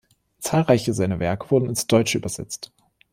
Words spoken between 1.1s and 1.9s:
Werke wurden ins